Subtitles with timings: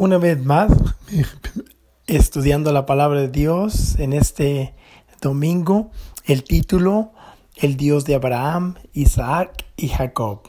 [0.00, 0.72] una vez más
[2.06, 4.74] estudiando la palabra de Dios en este
[5.20, 5.90] domingo.
[6.24, 7.12] El título,
[7.54, 10.48] El Dios de Abraham, Isaac y Jacob.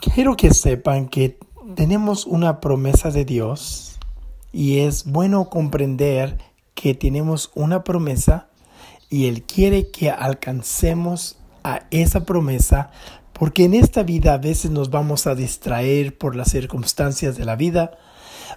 [0.00, 1.40] Quiero que sepan que
[1.74, 3.98] tenemos una promesa de Dios
[4.52, 6.38] y es bueno comprender
[6.74, 8.46] que tenemos una promesa
[9.10, 12.92] y Él quiere que alcancemos a esa promesa
[13.34, 17.56] porque en esta vida a veces nos vamos a distraer por las circunstancias de la
[17.56, 17.98] vida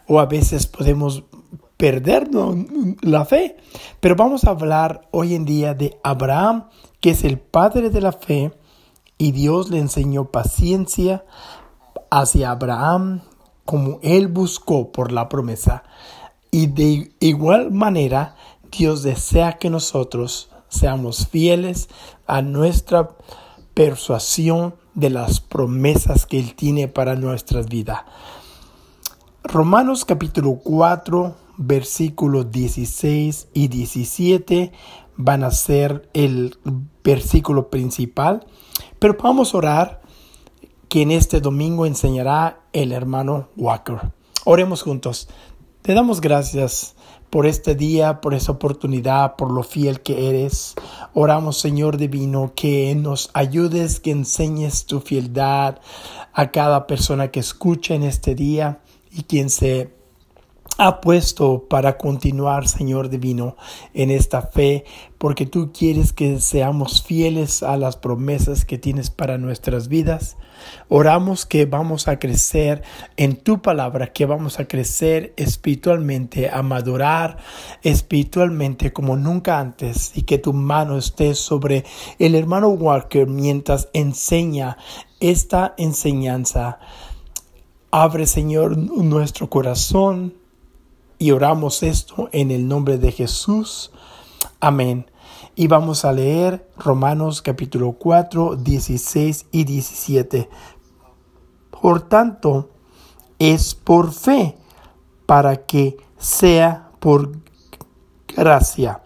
[0.08, 1.24] o a veces podemos
[1.78, 2.30] perder
[3.02, 3.58] la fe.
[4.00, 6.70] Pero vamos a hablar hoy en día de Abraham,
[7.02, 8.52] que es el padre de la fe,
[9.18, 11.26] y Dios le enseñó paciencia
[12.12, 13.22] hacia Abraham
[13.66, 15.84] como él buscó por la promesa.
[16.52, 18.36] Y de igual manera,
[18.72, 21.90] Dios desea que nosotros seamos fieles
[22.28, 23.10] a nuestra
[23.78, 28.00] persuasión de las promesas que Él tiene para nuestras vidas.
[29.44, 34.72] Romanos capítulo 4, versículos 16 y 17
[35.16, 36.58] van a ser el
[37.04, 38.48] versículo principal,
[38.98, 40.02] pero vamos a orar
[40.90, 44.12] que en este domingo enseñará el hermano Walker.
[44.44, 45.30] Oremos juntos.
[45.84, 46.96] Te damos gracias
[47.30, 50.76] por este día, por esa oportunidad, por lo fiel que eres.
[51.14, 55.80] Oramos, Señor Divino, que nos ayudes, que enseñes tu fieldad
[56.34, 58.80] a cada persona que escucha en este día
[59.12, 59.97] y quien se
[60.78, 63.56] ha puesto para continuar, Señor Divino,
[63.94, 64.86] en esta fe,
[65.18, 70.38] porque tú quieres que seamos fieles a las promesas que tienes para nuestras vidas.
[70.90, 72.84] Oramos que vamos a crecer
[73.16, 77.38] en tu palabra, que vamos a crecer espiritualmente, a madurar
[77.82, 81.86] espiritualmente como nunca antes y que tu mano esté sobre
[82.20, 84.78] el hermano Walker mientras enseña
[85.20, 86.80] esta enseñanza.
[87.90, 90.34] Abre, Señor, nuestro corazón
[91.20, 93.92] y oramos esto en el nombre de Jesús.
[94.60, 95.10] Amén.
[95.56, 100.50] Y vamos a leer Romanos capítulo 4, 16 y 17.
[101.82, 102.70] Por tanto,
[103.40, 104.58] es por fe
[105.26, 107.32] para que sea por
[108.28, 109.02] gracia,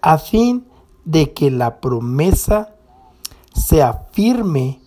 [0.00, 0.66] a fin
[1.04, 2.76] de que la promesa
[3.54, 4.80] sea firme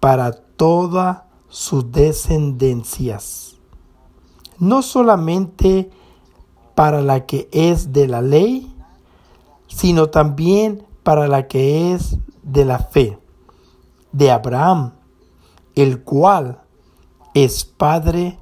[0.00, 3.51] para todas sus descendencias
[4.62, 5.90] no solamente
[6.76, 8.72] para la que es de la ley,
[9.66, 13.18] sino también para la que es de la fe,
[14.12, 14.92] de Abraham,
[15.74, 16.62] el cual
[17.34, 18.38] es Padre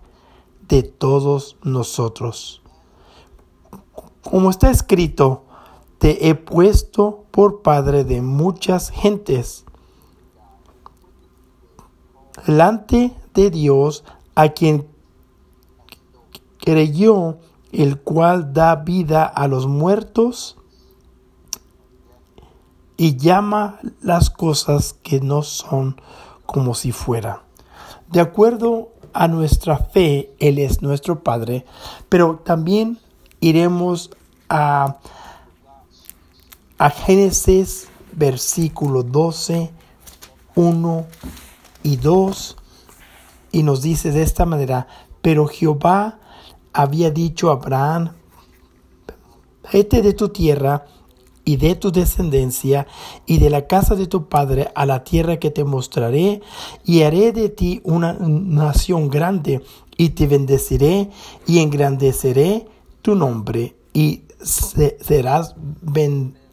[0.68, 2.60] de todos nosotros.
[4.20, 5.46] Como está escrito,
[5.96, 9.64] te he puesto por Padre de muchas gentes,
[12.46, 14.04] delante de Dios
[14.34, 14.86] a quien
[16.60, 17.38] creyó,
[17.72, 20.56] el cual da vida a los muertos
[22.96, 26.00] y llama las cosas que no son
[26.46, 27.44] como si fuera.
[28.08, 31.64] De acuerdo a nuestra fe, Él es nuestro Padre,
[32.08, 32.98] pero también
[33.40, 34.10] iremos
[34.48, 34.98] a,
[36.78, 39.70] a Génesis versículo 12,
[40.54, 41.06] 1
[41.82, 42.56] y 2,
[43.52, 44.86] y nos dice de esta manera,
[45.22, 46.19] pero Jehová
[46.72, 48.12] había dicho a Abraham,
[49.72, 50.86] vete de tu tierra
[51.44, 52.86] y de tu descendencia
[53.26, 56.42] y de la casa de tu padre a la tierra que te mostraré
[56.84, 59.62] y haré de ti una nación grande
[59.96, 61.10] y te bendeciré
[61.46, 62.66] y engrandeceré
[63.02, 65.54] tu nombre y serás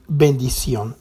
[0.07, 0.95] bendición.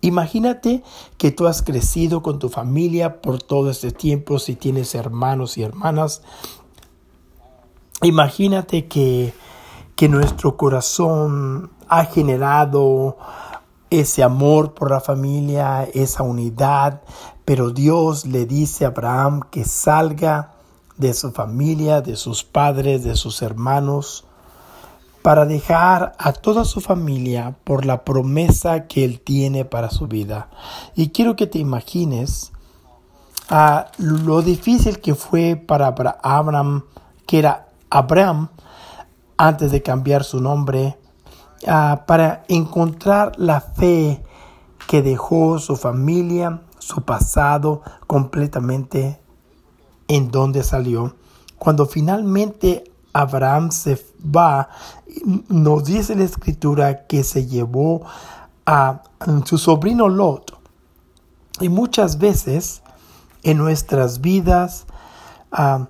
[0.00, 0.82] Imagínate
[1.16, 5.62] que tú has crecido con tu familia por todo este tiempo, si tienes hermanos y
[5.62, 6.22] hermanas,
[8.02, 9.34] Imagínate que,
[9.94, 13.16] que nuestro corazón ha generado
[13.90, 17.02] ese amor por la familia, esa unidad,
[17.44, 20.52] pero Dios le dice a Abraham que salga
[20.96, 24.24] de su familia, de sus padres, de sus hermanos,
[25.22, 30.48] para dejar a toda su familia por la promesa que Él tiene para su vida.
[30.94, 32.52] Y quiero que te imagines
[33.48, 35.88] a ah, lo difícil que fue para
[36.22, 36.84] Abraham,
[37.26, 38.48] que era Abraham
[39.36, 40.98] antes de cambiar su nombre
[41.66, 44.22] ah, para encontrar la fe
[44.86, 49.20] que dejó su familia, su pasado completamente
[50.08, 51.16] en donde salió.
[51.58, 54.68] Cuando finalmente Abraham se va,
[55.48, 58.02] nos dice la escritura que se llevó
[58.64, 59.02] a
[59.44, 60.56] su sobrino Lot.
[61.60, 62.82] Y muchas veces
[63.42, 64.86] en nuestras vidas
[65.50, 65.88] ah,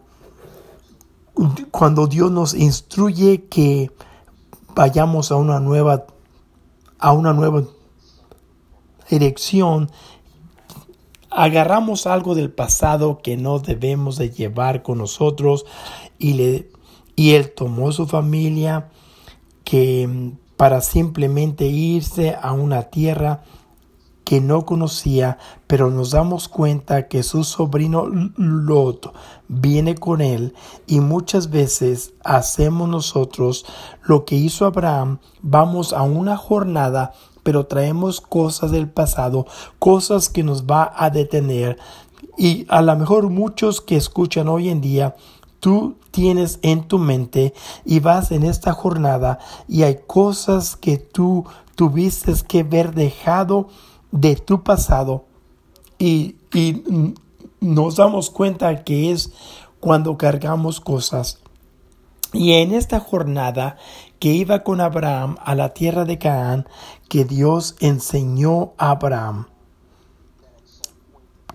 [1.71, 3.91] cuando Dios nos instruye que
[4.75, 6.07] vayamos a una nueva
[6.99, 7.65] a una nueva
[9.11, 9.91] dirección
[11.31, 15.67] agarramos algo del pasado que no debemos de llevar con nosotros
[16.19, 16.71] y le
[17.15, 18.89] y él tomó su familia
[19.65, 23.43] que para simplemente irse a una tierra
[24.27, 25.39] que no conocía,
[25.69, 29.15] pero nos damos cuenta que su sobrino Lot
[29.47, 30.53] viene con él
[30.89, 33.65] y muchas veces hacemos nosotros
[34.03, 37.13] lo que hizo Abraham, vamos a una jornada,
[37.45, 39.47] pero traemos cosas del pasado,
[39.79, 41.79] cosas que nos va a detener.
[42.37, 45.15] Y a lo mejor muchos que escuchan hoy en día
[45.61, 49.39] tú tienes en tu mente y vas en esta jornada
[49.69, 51.45] y hay cosas que tú
[51.77, 53.69] tuviste que ver dejado
[54.17, 55.25] de tu pasado
[55.99, 56.37] y,
[57.61, 59.33] nos damos cuenta que es
[59.81, 61.41] cuando cargamos cosas.
[62.33, 63.77] Y en esta jornada
[64.19, 66.69] que iba con Abraham a la tierra de Canaán,
[67.09, 69.47] que Dios enseñó a Abraham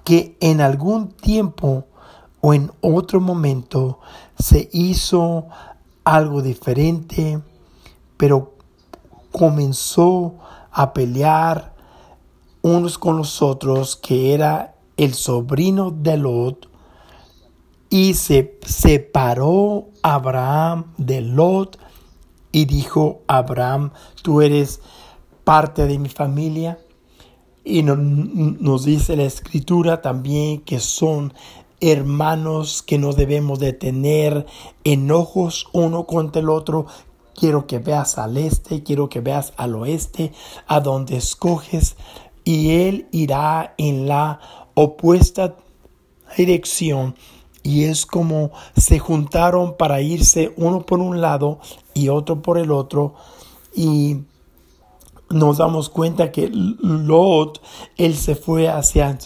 [0.03, 1.85] que en algún tiempo
[2.41, 3.99] o en otro momento
[4.37, 5.47] se hizo
[6.03, 7.39] algo diferente,
[8.17, 8.55] pero
[9.31, 10.35] comenzó
[10.71, 11.70] a pelear
[12.61, 16.69] unos con los otros, que era el sobrino de Lot,
[17.89, 21.77] y se separó Abraham de Lot
[22.51, 23.91] y dijo, Abraham,
[24.21, 24.81] tú eres
[25.43, 26.79] parte de mi familia.
[27.63, 31.33] Y nos dice la escritura también que son
[31.79, 34.45] hermanos que no debemos de tener
[34.83, 36.85] enojos uno contra el otro.
[37.35, 40.31] Quiero que veas al este, quiero que veas al oeste,
[40.67, 41.95] a donde escoges
[42.43, 44.39] y él irá en la
[44.73, 45.55] opuesta
[46.38, 47.15] dirección
[47.63, 51.59] y es como se juntaron para irse uno por un lado
[51.93, 53.15] y otro por el otro
[53.75, 54.21] y
[55.29, 57.61] nos damos cuenta que Lot
[57.97, 59.17] él se fue hacia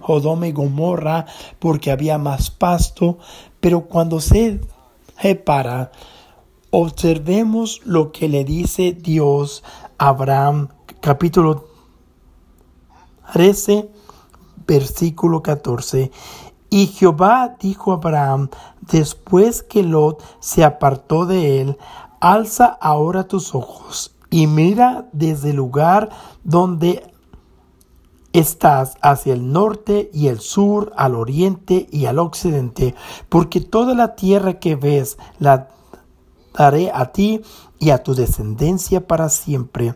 [0.00, 1.26] Jodome y Gomorra
[1.58, 3.18] porque había más pasto
[3.60, 4.60] pero cuando se
[5.20, 5.92] separa
[6.70, 9.62] observemos lo que le dice Dios
[9.98, 10.68] a Abraham
[11.00, 11.73] capítulo
[13.32, 13.90] 13,
[14.66, 16.10] versículo 14.
[16.70, 18.48] Y Jehová dijo a Abraham,
[18.80, 21.78] después que Lot se apartó de él,
[22.20, 26.10] alza ahora tus ojos y mira desde el lugar
[26.42, 27.04] donde
[28.32, 32.96] estás hacia el norte y el sur, al oriente y al occidente,
[33.28, 35.68] porque toda la tierra que ves la
[36.52, 37.42] daré a ti
[37.78, 39.94] y a tu descendencia para siempre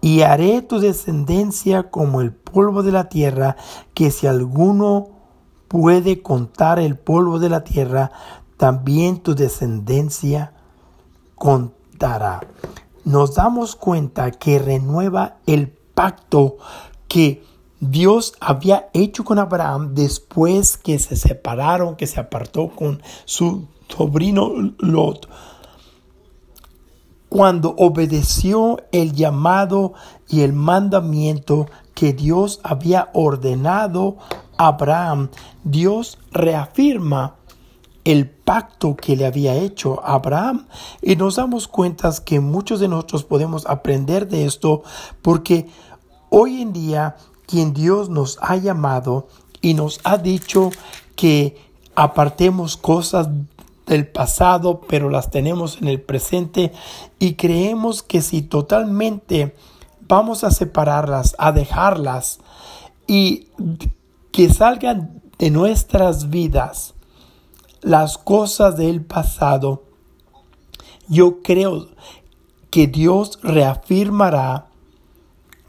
[0.00, 3.56] y haré tu descendencia como el polvo de la tierra,
[3.94, 5.08] que si alguno
[5.68, 8.10] puede contar el polvo de la tierra,
[8.56, 10.52] también tu descendencia
[11.34, 12.40] contará.
[13.04, 16.56] Nos damos cuenta que renueva el pacto
[17.08, 17.42] que
[17.80, 24.52] Dios había hecho con Abraham después que se separaron, que se apartó con su sobrino
[24.78, 25.28] Lot
[27.30, 29.94] cuando obedeció el llamado
[30.28, 34.16] y el mandamiento que Dios había ordenado
[34.58, 35.30] a Abraham,
[35.62, 37.36] Dios reafirma
[38.04, 40.66] el pacto que le había hecho a Abraham.
[41.02, 44.82] Y nos damos cuenta que muchos de nosotros podemos aprender de esto
[45.22, 45.68] porque
[46.30, 49.28] hoy en día quien Dios nos ha llamado
[49.60, 50.70] y nos ha dicho
[51.14, 51.56] que
[51.94, 53.28] apartemos cosas
[53.90, 56.72] del pasado, pero las tenemos en el presente
[57.18, 59.56] y creemos que si totalmente
[60.06, 62.38] vamos a separarlas, a dejarlas
[63.08, 63.48] y
[64.30, 66.94] que salgan de nuestras vidas
[67.80, 69.82] las cosas del pasado,
[71.08, 71.88] yo creo
[72.70, 74.68] que Dios reafirmará,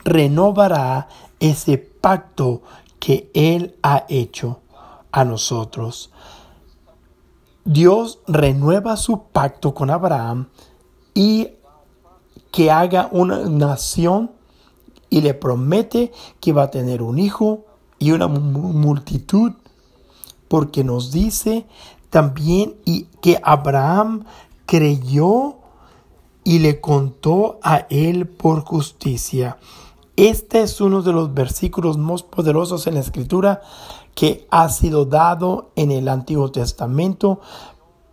[0.03, 1.07] renovará
[1.39, 2.61] ese pacto
[2.99, 4.59] que Él ha hecho
[5.11, 6.10] a nosotros.
[7.65, 10.47] Dios renueva su pacto con Abraham
[11.13, 11.49] y
[12.51, 14.31] que haga una nación
[15.09, 17.65] y le promete que va a tener un hijo
[17.99, 19.53] y una multitud,
[20.47, 21.67] porque nos dice
[22.09, 24.25] también y que Abraham
[24.65, 25.57] creyó
[26.43, 29.57] y le contó a él por justicia.
[30.15, 33.61] Este es uno de los versículos más poderosos en la escritura
[34.21, 37.39] que ha sido dado en el Antiguo Testamento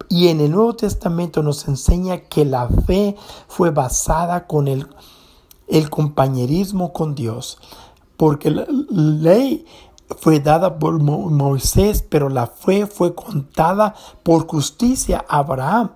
[0.09, 3.15] y en el Nuevo Testamento nos enseña que la fe
[3.47, 4.87] fue basada con el,
[5.67, 7.59] el compañerismo con Dios,
[8.17, 9.67] porque la ley
[10.19, 15.91] fue dada por Moisés, pero la fe fue contada por justicia a Abraham.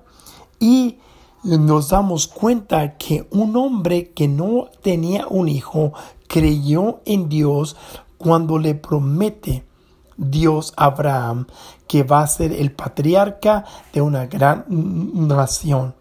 [0.60, 0.98] Y
[1.42, 5.94] nos damos cuenta que un hombre que no tenía un hijo
[6.28, 7.76] creyó en Dios
[8.18, 9.71] cuando le promete
[10.16, 11.46] Dios Abraham
[11.86, 15.94] que va a ser el patriarca de una gran nación.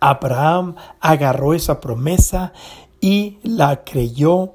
[0.00, 2.52] Abraham agarró esa promesa
[3.00, 4.52] y la creyó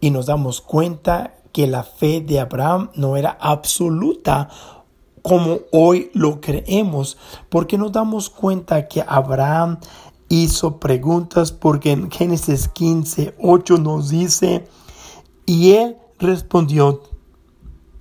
[0.00, 4.48] y nos damos cuenta que la fe de Abraham no era absoluta
[5.22, 7.16] como hoy lo creemos,
[7.48, 9.78] porque nos damos cuenta que Abraham
[10.28, 14.68] hizo preguntas, porque en Génesis 15, 8 nos dice,
[15.46, 17.00] y él respondió,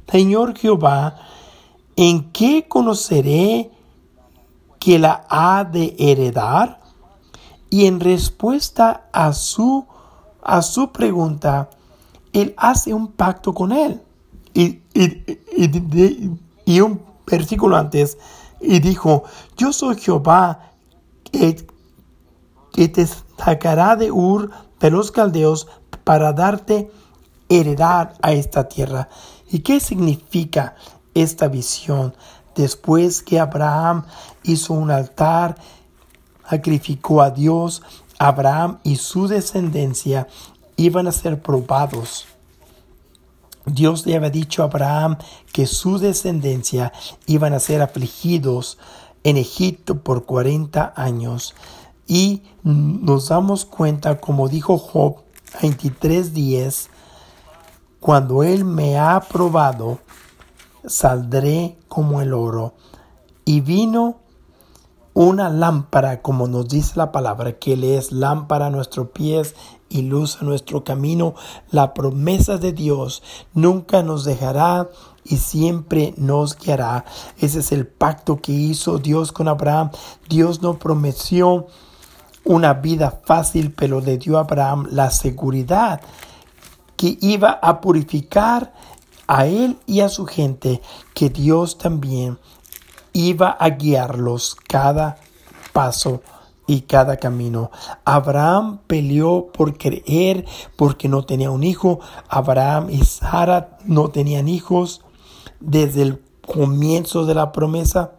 [0.09, 1.15] Señor Jehová,
[1.95, 3.71] ¿en qué conoceré
[4.79, 6.79] que la ha de heredar?
[7.69, 9.87] Y en respuesta a su,
[10.43, 11.69] a su pregunta,
[12.31, 14.01] él hace un pacto con él.
[14.53, 14.81] Y,
[16.65, 18.17] y un versículo antes,
[18.59, 19.23] y dijo,
[19.57, 20.71] yo soy Jehová
[21.31, 21.67] que,
[22.87, 23.07] te
[23.37, 25.67] sacará de Ur de los caldeos
[26.03, 26.91] para darte
[27.49, 29.09] heredar a esta tierra.
[29.51, 30.75] ¿Y qué significa
[31.13, 32.13] esta visión?
[32.55, 34.05] Después que Abraham
[34.43, 35.55] hizo un altar,
[36.49, 37.81] sacrificó a Dios,
[38.19, 40.27] Abraham y su descendencia
[40.75, 42.25] iban a ser probados
[43.65, 45.17] Dios le había dicho a Abraham
[45.51, 46.91] que su descendencia
[47.27, 48.77] iban a ser afligidos
[49.23, 51.55] en Egipto por 40 años.
[52.07, 55.17] Y nos damos cuenta, como dijo Job
[55.61, 56.89] 23:10,
[58.03, 59.99] cuando Él me ha probado,
[60.85, 62.73] saldré como el oro.
[63.45, 64.17] Y vino
[65.13, 69.55] una lámpara, como nos dice la palabra, que le es lámpara a nuestros pies
[69.87, 71.33] y luz a nuestro camino.
[71.71, 74.89] La promesa de Dios nunca nos dejará
[75.23, 77.05] y siempre nos guiará.
[77.37, 79.91] Ese es el pacto que hizo Dios con Abraham.
[80.27, 81.67] Dios no prometió
[82.43, 86.01] una vida fácil, pero le dio a Abraham la seguridad
[87.03, 88.73] que iba a purificar
[89.27, 90.81] a él y a su gente,
[91.13, 92.39] que Dios también
[93.11, 95.17] iba a guiarlos cada
[95.73, 96.21] paso
[96.65, 97.71] y cada camino.
[98.05, 100.45] Abraham peleó por creer
[100.77, 101.99] porque no tenía un hijo.
[102.29, 105.01] Abraham y Sara no tenían hijos
[105.59, 108.13] desde el comienzo de la promesa.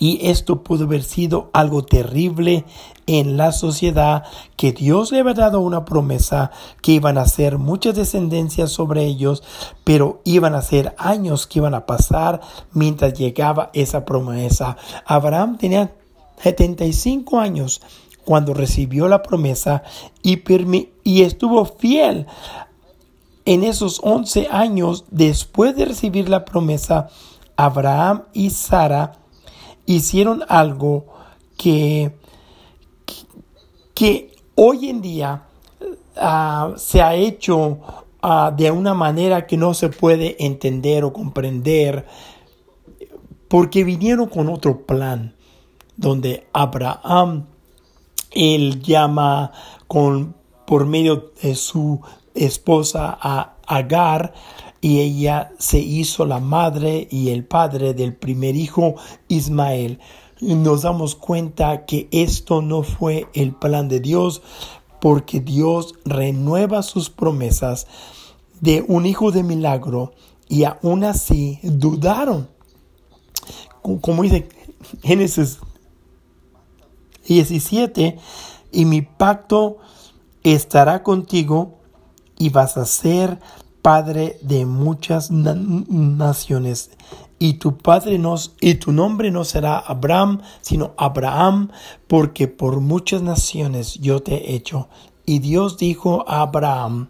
[0.00, 2.64] Y esto pudo haber sido algo terrible
[3.10, 4.22] en la sociedad,
[4.56, 9.42] que Dios le había dado una promesa que iban a ser muchas descendencias sobre ellos,
[9.82, 12.40] pero iban a ser años que iban a pasar
[12.72, 14.76] mientras llegaba esa promesa.
[15.04, 15.92] Abraham tenía
[16.40, 17.82] 75 años
[18.24, 19.82] cuando recibió la promesa
[20.22, 20.40] y,
[21.02, 22.28] y estuvo fiel
[23.44, 27.08] en esos 11 años después de recibir la promesa.
[27.56, 29.14] Abraham y Sara
[29.84, 31.06] hicieron algo
[31.56, 32.19] que,
[34.00, 35.42] que, hoy en día
[36.16, 37.80] ah, se ha hecho
[38.22, 42.06] ah, de una manera que no se puede entender o comprender
[43.46, 45.34] porque vinieron con otro plan
[45.98, 47.44] donde Abraham
[48.30, 49.52] él llama
[49.86, 50.34] con
[50.66, 52.00] por medio de su
[52.34, 54.32] esposa a Agar
[54.80, 58.94] y ella se hizo la madre y el padre del primer hijo
[59.28, 60.00] Ismael.
[60.40, 64.42] Nos damos cuenta que esto no fue el plan de Dios
[65.00, 67.86] porque Dios renueva sus promesas
[68.60, 70.12] de un hijo de milagro
[70.48, 72.48] y aún así dudaron.
[73.82, 74.48] Como dice
[75.02, 75.58] Génesis
[77.26, 78.18] 17,
[78.72, 79.78] y mi pacto
[80.42, 81.78] estará contigo
[82.38, 83.38] y vas a ser
[83.82, 86.90] padre de muchas naciones.
[87.40, 91.70] Y tu padre nos, y tu nombre no será Abraham, sino Abraham,
[92.06, 94.88] porque por muchas naciones yo te he hecho.
[95.26, 97.08] Y Dios dijo a Abraham,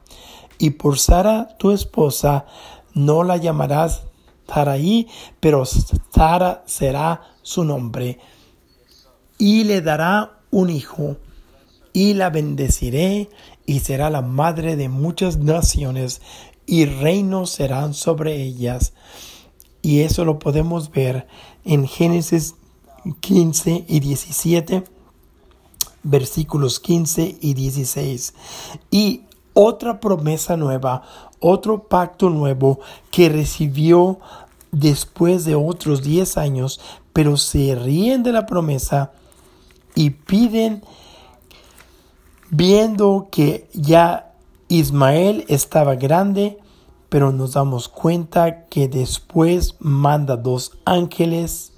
[0.56, 2.46] y por Sara tu esposa
[2.94, 4.04] no la llamarás
[4.48, 5.06] Sarai,
[5.40, 8.18] pero Sara será su nombre
[9.40, 11.16] y le dará un hijo,
[11.94, 13.30] y la bendeciré,
[13.64, 16.20] y será la madre de muchas naciones,
[16.66, 18.92] y reinos serán sobre ellas.
[19.82, 21.26] Y eso lo podemos ver
[21.64, 22.54] en Génesis
[23.20, 24.84] 15 y 17,
[26.02, 28.34] versículos 15 y 16.
[28.90, 29.22] Y
[29.54, 31.02] otra promesa nueva,
[31.40, 34.20] otro pacto nuevo que recibió
[34.72, 36.80] después de otros 10 años,
[37.12, 39.12] pero se ríen de la promesa
[39.94, 40.82] y piden,
[42.50, 44.34] viendo que ya
[44.68, 46.58] Ismael estaba grande,
[47.10, 51.72] pero nos damos cuenta que después manda dos ángeles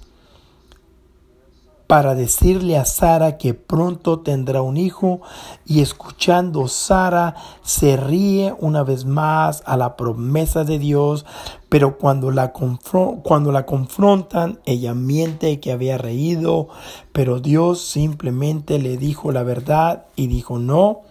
[1.87, 5.21] para decirle a Sara que pronto tendrá un hijo
[5.65, 11.25] y escuchando Sara se ríe una vez más a la promesa de Dios,
[11.69, 16.69] pero cuando la, cuando la confrontan ella miente que había reído,
[17.11, 21.01] pero Dios simplemente le dijo la verdad y dijo no,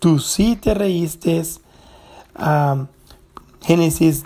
[0.00, 1.42] tú sí te reíste.
[2.34, 2.86] Ah,
[3.62, 4.24] Génesis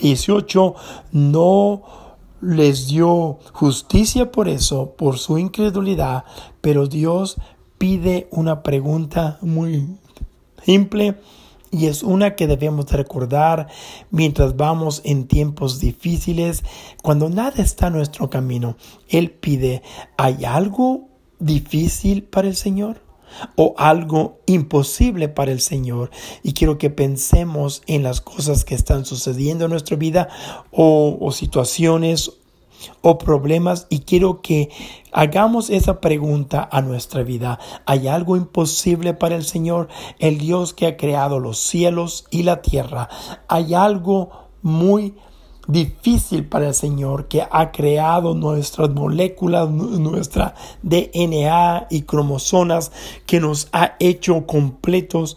[0.00, 0.74] 18
[1.12, 1.82] no
[2.40, 6.24] les dio justicia por eso, por su incredulidad,
[6.60, 7.36] pero Dios
[7.78, 9.96] pide una pregunta muy
[10.62, 11.16] simple
[11.70, 13.68] y es una que debemos recordar
[14.10, 16.62] mientras vamos en tiempos difíciles,
[17.02, 18.76] cuando nada está en nuestro camino.
[19.08, 19.82] Él pide,
[20.16, 21.08] ¿hay algo
[21.40, 23.03] difícil para el Señor?
[23.56, 26.10] O algo imposible para el Señor.
[26.42, 30.28] Y quiero que pensemos en las cosas que están sucediendo en nuestra vida
[30.70, 32.32] o, situaciones
[33.00, 34.68] o problemas y quiero que
[35.12, 37.58] hagamos esa pregunta a nuestra vida.
[37.86, 39.88] ¿Hay algo imposible para el Señor,
[40.18, 43.08] el Dios que ha creado los cielos y la tierra?
[43.48, 45.14] ¿Hay algo muy
[45.66, 52.92] difícil para el Señor que ha creado nuestras moléculas, nuestra DNA y cromosomas,
[53.26, 55.36] que nos ha hecho completos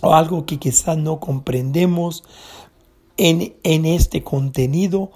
[0.00, 2.24] o algo que quizás no comprendemos
[3.16, 5.10] en, en este contenido,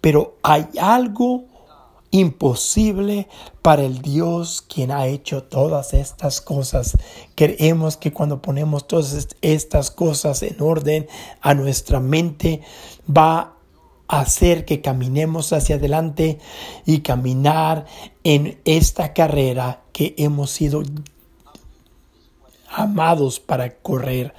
[0.00, 1.44] pero hay algo
[2.14, 3.26] imposible
[3.60, 6.96] para el Dios quien ha hecho todas estas cosas.
[7.34, 11.08] Creemos que cuando ponemos todas estas cosas en orden
[11.40, 12.60] a nuestra mente
[13.10, 13.53] va
[14.08, 16.38] hacer que caminemos hacia adelante
[16.84, 17.86] y caminar
[18.22, 20.82] en esta carrera que hemos sido
[22.70, 24.34] amados para correr.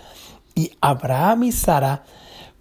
[0.54, 2.06] Y Abraham y Sara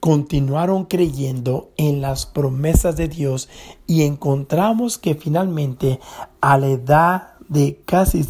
[0.00, 3.48] continuaron creyendo en las promesas de Dios
[3.86, 6.00] y encontramos que finalmente
[6.40, 8.26] a la edad de casi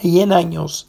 [0.00, 0.88] 100 años,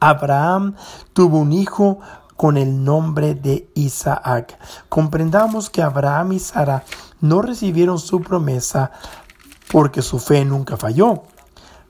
[0.00, 0.74] Abraham
[1.12, 2.00] tuvo un hijo
[2.36, 4.58] con el nombre de Isaac.
[4.88, 6.84] Comprendamos que Abraham y Sara
[7.20, 8.92] no recibieron su promesa
[9.70, 11.22] porque su fe nunca falló.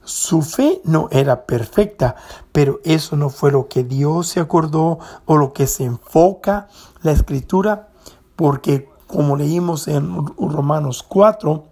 [0.04, 2.16] Su fe no era perfecta,
[2.52, 6.68] pero eso no fue lo que Dios se acordó o lo que se enfoca
[7.02, 7.88] la escritura,
[8.36, 11.64] porque como leímos en Romanos 4,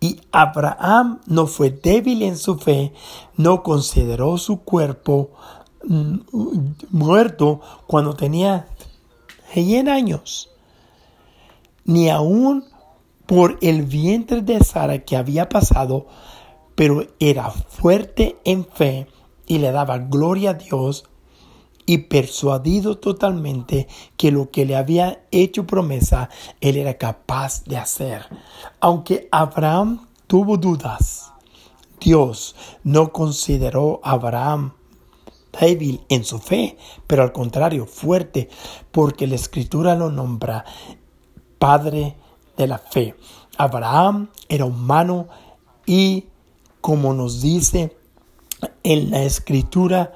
[0.00, 2.92] y Abraham no fue débil en su fe,
[3.36, 5.30] no consideró su cuerpo
[6.90, 8.68] muerto cuando tenía
[9.52, 10.50] 100 años,
[11.84, 12.64] ni aún
[13.26, 16.06] por el vientre de Sara que había pasado,
[16.74, 19.06] pero era fuerte en fe
[19.46, 21.04] y le daba gloria a Dios
[21.86, 26.28] y persuadido totalmente que lo que le había hecho promesa,
[26.60, 28.26] él era capaz de hacer.
[28.78, 31.32] Aunque Abraham tuvo dudas,
[31.98, 34.74] Dios no consideró a Abraham
[35.60, 38.48] débil en su fe, pero al contrario, fuerte,
[38.92, 40.64] porque la escritura lo nombra
[41.58, 42.16] padre
[42.56, 43.14] de la fe.
[43.56, 45.28] Abraham era humano
[45.86, 46.26] y
[46.80, 47.96] como nos dice
[48.82, 50.12] en la escritura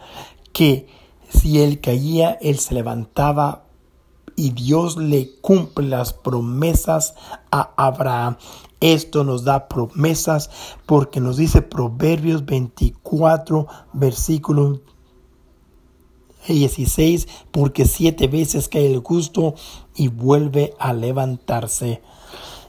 [0.52, 0.86] que
[1.28, 3.64] si él caía, él se levantaba
[4.36, 7.14] y Dios le cumple las promesas
[7.50, 8.36] a Abraham.
[8.80, 10.50] Esto nos da promesas
[10.86, 14.80] porque nos dice Proverbios 24, versículo
[16.48, 19.54] 16, porque siete veces cae el justo
[19.94, 22.02] y vuelve a levantarse.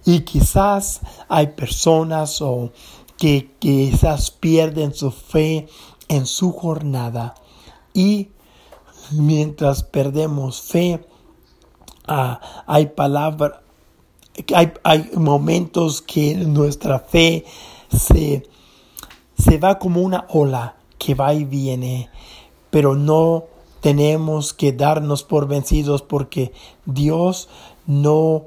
[0.06, 2.72] Y quizás hay personas o
[3.18, 5.68] que quizás pierden su fe
[6.08, 7.36] en su jornada.
[7.94, 8.30] Y
[9.12, 11.06] mientras perdemos fe,
[12.08, 13.60] ah, hay palabras,
[14.54, 17.46] hay, hay, momentos que nuestra fe
[17.96, 18.48] se,
[19.38, 22.10] se va como una ola que va y viene,
[22.70, 23.46] pero no
[23.84, 26.54] tenemos que darnos por vencidos porque
[26.86, 27.50] Dios
[27.86, 28.46] no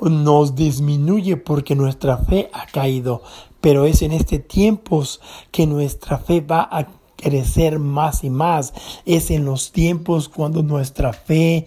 [0.00, 3.20] nos disminuye porque nuestra fe ha caído,
[3.60, 8.72] pero es en este tiempos que nuestra fe va a crecer más y más.
[9.04, 11.66] Es en los tiempos cuando nuestra fe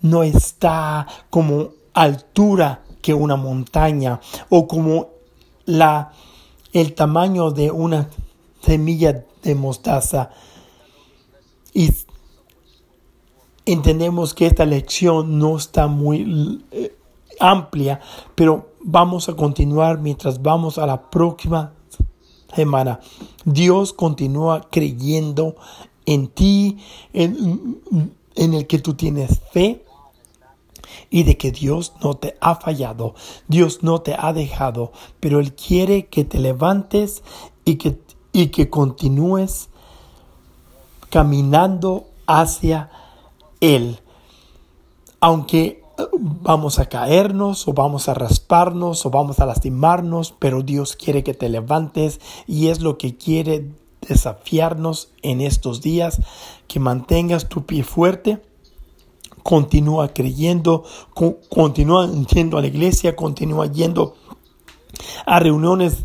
[0.00, 5.08] no está como altura que una montaña o como
[5.66, 6.12] la
[6.72, 8.08] el tamaño de una
[8.62, 10.30] semilla de mostaza
[11.74, 11.92] y
[13.70, 16.96] Entendemos que esta lección no está muy eh,
[17.38, 18.00] amplia,
[18.34, 21.74] pero vamos a continuar mientras vamos a la próxima
[22.56, 22.98] semana.
[23.44, 25.56] Dios continúa creyendo
[26.06, 26.78] en ti,
[27.12, 27.82] en,
[28.36, 29.84] en el que tú tienes fe
[31.10, 33.14] y de que Dios no te ha fallado,
[33.48, 37.22] Dios no te ha dejado, pero Él quiere que te levantes
[37.66, 38.00] y que,
[38.32, 39.68] y que continúes
[41.10, 42.88] caminando hacia
[43.60, 43.98] Él.
[45.20, 50.96] Aunque eh, vamos a caernos o vamos a rasparnos o vamos a lastimarnos, pero Dios
[50.96, 56.20] quiere que te levantes y es lo que quiere desafiarnos en estos días,
[56.66, 58.40] que mantengas tu pie fuerte
[59.48, 60.84] continúa creyendo,
[61.48, 64.14] continúa yendo a la iglesia, continúa yendo
[65.24, 66.04] a reuniones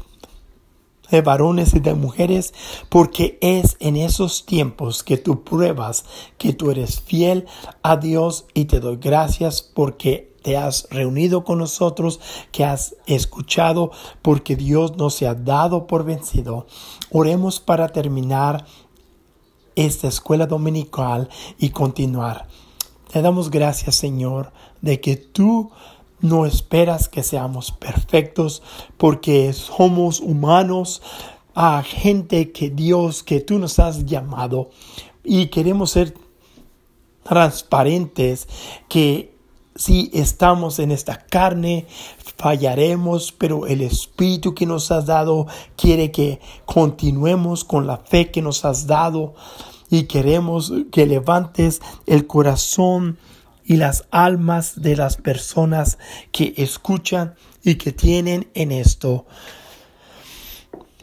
[1.14, 2.56] de varones y de mujeres,
[2.90, 6.06] porque es en esos tiempos que tú pruebas
[6.40, 7.46] que tú eres fiel
[7.84, 12.20] a Dios y te doy gracias porque te has reunido con nosotros,
[12.52, 13.92] que has escuchado,
[14.24, 16.66] porque Dios no se ha dado por vencido.
[17.12, 18.66] Oremos para terminar
[19.76, 22.48] esta escuela dominical y continuar.
[23.12, 25.70] Te damos gracias, Señor, de que tú
[26.24, 28.64] no esperas que seamos perfectos
[28.98, 31.02] porque somos humanos,
[31.54, 34.70] a gente que Dios, que tú nos has llamado.
[35.24, 36.16] Y queremos ser
[37.24, 38.48] transparentes
[38.88, 39.36] que
[39.76, 41.88] si estamos en esta carne,
[42.38, 48.42] fallaremos, pero el Espíritu que nos has dado quiere que continuemos con la fe que
[48.42, 49.34] nos has dado.
[49.90, 53.18] Y queremos que levantes el corazón
[53.66, 55.98] y las almas de las personas
[56.32, 59.26] que escuchan y que tienen en esto.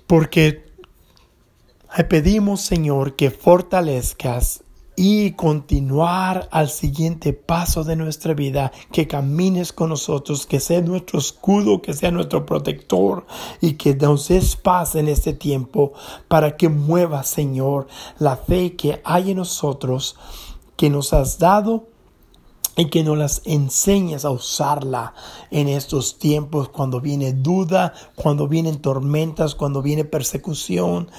[0.07, 0.65] Porque
[2.09, 4.63] pedimos, Señor, que fortalezcas
[5.03, 11.19] y continuar al siguiente paso de nuestra vida, que camines con nosotros, que sea nuestro
[11.19, 13.27] escudo, que sea nuestro protector
[13.63, 15.95] y que nos des paz en este tiempo
[16.29, 17.87] para que mueva, Señor,
[18.19, 20.17] la fe que hay en nosotros,
[20.77, 21.90] que nos has dado
[22.77, 25.15] y que nos las enseñes a usarla
[25.51, 31.11] en estos tiempos cuando viene duda, cuando vienen tormentas, cuando viene persecución.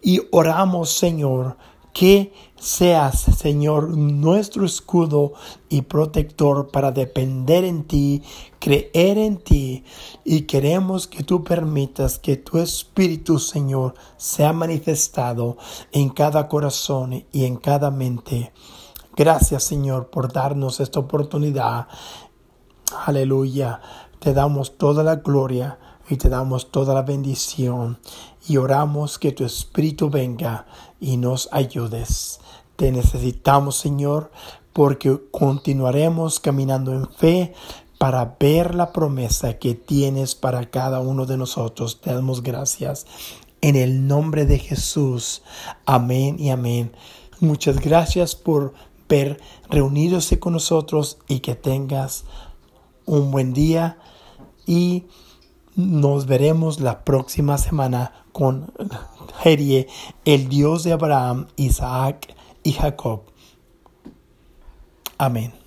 [0.00, 1.56] Y oramos, Señor,
[1.92, 5.34] que seas, Señor, nuestro escudo
[5.68, 8.22] y protector para depender en ti,
[8.58, 9.84] creer en ti
[10.24, 15.58] y queremos que tú permitas que tu Espíritu, Señor, sea manifestado
[15.92, 18.52] en cada corazón y en cada mente.
[19.16, 21.88] Gracias, Señor, por darnos esta oportunidad.
[23.06, 23.80] Aleluya.
[24.18, 27.98] Te damos toda la gloria y te damos toda la bendición
[28.46, 30.66] y oramos que tu Espíritu venga
[31.00, 32.40] y nos ayudes.
[32.76, 34.30] Te necesitamos, Señor,
[34.72, 37.54] porque continuaremos caminando en fe
[37.98, 42.00] para ver la promesa que tienes para cada uno de nosotros.
[42.00, 43.06] Te damos gracias.
[43.60, 45.42] En el nombre de Jesús.
[45.86, 46.92] Amén y amén.
[47.38, 48.72] Muchas gracias por
[49.12, 52.24] ver reunidos con nosotros y que tengas
[53.04, 53.98] un buen día
[54.64, 55.04] y
[55.76, 58.72] nos veremos la próxima semana con
[59.42, 59.86] Jerie,
[60.24, 63.24] el Dios de Abraham, Isaac y Jacob.
[65.18, 65.61] Amén.